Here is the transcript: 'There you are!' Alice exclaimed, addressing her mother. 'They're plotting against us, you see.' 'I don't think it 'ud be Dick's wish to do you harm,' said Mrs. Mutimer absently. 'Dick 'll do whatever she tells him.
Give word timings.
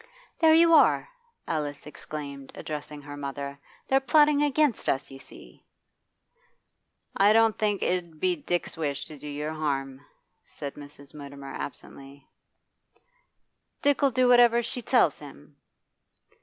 'There 0.39 0.55
you 0.55 0.73
are!' 0.73 1.07
Alice 1.47 1.85
exclaimed, 1.85 2.51
addressing 2.55 3.03
her 3.03 3.15
mother. 3.15 3.59
'They're 3.87 3.99
plotting 3.99 4.41
against 4.41 4.89
us, 4.89 5.11
you 5.11 5.19
see.' 5.19 5.63
'I 7.17 7.33
don't 7.33 7.55
think 7.59 7.83
it 7.83 8.03
'ud 8.03 8.19
be 8.19 8.35
Dick's 8.35 8.75
wish 8.75 9.05
to 9.05 9.19
do 9.19 9.27
you 9.27 9.51
harm,' 9.51 10.03
said 10.43 10.73
Mrs. 10.73 11.13
Mutimer 11.13 11.53
absently. 11.53 12.25
'Dick 13.83 14.01
'll 14.01 14.09
do 14.09 14.27
whatever 14.27 14.63
she 14.63 14.81
tells 14.81 15.19
him. 15.19 15.55